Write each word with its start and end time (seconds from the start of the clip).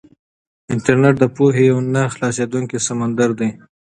انټرنيټ 0.73 1.15
د 1.19 1.25
پوهې 1.35 1.63
یو 1.71 1.77
نه 1.93 2.01
خلاصېدونکی 2.13 2.77
سمندر 2.87 3.29
دی. 3.39 3.49